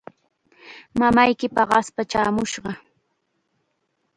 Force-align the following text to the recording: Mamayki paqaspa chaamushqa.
Mamayki 0.99 1.47
paqaspa 1.55 2.01
chaamushqa. 2.11 2.71